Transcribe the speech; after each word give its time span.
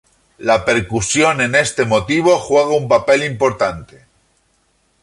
La 0.39 0.65
percusión 0.65 1.41
en 1.41 1.53
este 1.53 1.85
motivo 1.85 2.39
juega 2.39 2.75
un 2.75 2.87
papel 2.87 3.23
importante. 3.23 4.07